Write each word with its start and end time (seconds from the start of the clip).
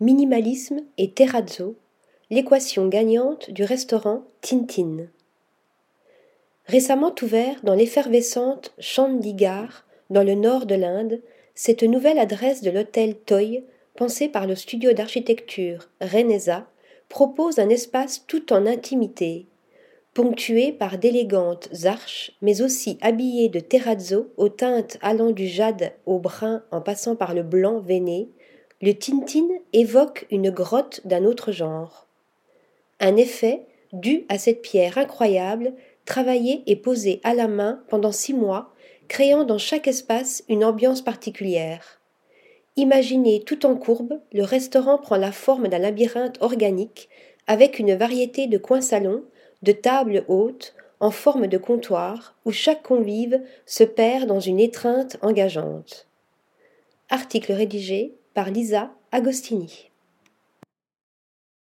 minimalisme 0.00 0.80
et 0.96 1.10
terrazzo, 1.10 1.76
l'équation 2.30 2.88
gagnante 2.88 3.50
du 3.50 3.64
restaurant 3.64 4.24
Tintin. 4.40 5.06
Récemment 6.66 7.14
ouvert 7.22 7.60
dans 7.62 7.74
l'effervescente 7.74 8.74
Chandigarh, 8.78 9.86
dans 10.10 10.22
le 10.22 10.34
nord 10.34 10.66
de 10.66 10.74
l'Inde, 10.74 11.20
cette 11.54 11.82
nouvelle 11.82 12.18
adresse 12.18 12.62
de 12.62 12.70
l'hôtel 12.70 13.16
Toy, 13.16 13.64
pensée 13.96 14.28
par 14.28 14.46
le 14.46 14.54
studio 14.54 14.92
d'architecture 14.92 15.88
Renesa, 16.00 16.66
propose 17.08 17.58
un 17.58 17.68
espace 17.68 18.24
tout 18.26 18.52
en 18.52 18.66
intimité, 18.66 19.46
ponctué 20.14 20.72
par 20.72 20.98
d'élégantes 20.98 21.68
arches, 21.84 22.32
mais 22.42 22.60
aussi 22.60 22.98
habillé 23.00 23.48
de 23.48 23.60
terrazzo 23.60 24.28
aux 24.36 24.48
teintes 24.48 24.98
allant 25.00 25.30
du 25.30 25.46
jade 25.46 25.92
au 26.06 26.18
brun 26.18 26.62
en 26.70 26.80
passant 26.80 27.16
par 27.16 27.34
le 27.34 27.42
blanc 27.42 27.80
veiné, 27.80 28.28
le 28.80 28.92
Tintin 28.94 29.48
évoque 29.72 30.26
une 30.30 30.50
grotte 30.50 31.00
d'un 31.04 31.24
autre 31.24 31.50
genre. 31.50 32.06
Un 33.00 33.16
effet 33.16 33.62
dû 33.92 34.24
à 34.28 34.38
cette 34.38 34.62
pierre 34.62 34.98
incroyable, 34.98 35.72
travaillée 36.04 36.62
et 36.66 36.76
posée 36.76 37.20
à 37.24 37.34
la 37.34 37.48
main 37.48 37.82
pendant 37.88 38.12
six 38.12 38.34
mois, 38.34 38.72
créant 39.08 39.44
dans 39.44 39.58
chaque 39.58 39.88
espace 39.88 40.44
une 40.48 40.64
ambiance 40.64 41.02
particulière. 41.02 42.00
Imaginé 42.76 43.40
tout 43.40 43.66
en 43.66 43.74
courbe, 43.74 44.20
le 44.32 44.44
restaurant 44.44 44.98
prend 44.98 45.16
la 45.16 45.32
forme 45.32 45.66
d'un 45.66 45.78
labyrinthe 45.78 46.40
organique 46.40 47.08
avec 47.48 47.80
une 47.80 47.94
variété 47.94 48.46
de 48.46 48.58
coins 48.58 48.80
salons, 48.82 49.24
de 49.62 49.72
tables 49.72 50.24
hautes, 50.28 50.74
en 51.00 51.10
forme 51.10 51.46
de 51.46 51.58
comptoir, 51.58 52.36
où 52.44 52.52
chaque 52.52 52.82
convive 52.82 53.40
se 53.66 53.84
perd 53.84 54.26
dans 54.26 54.40
une 54.40 54.60
étreinte 54.60 55.16
engageante. 55.22 56.06
Article 57.08 57.52
rédigé 57.52 58.17
par 58.38 58.50
Lisa 58.50 58.92
Agostini. 59.10 59.90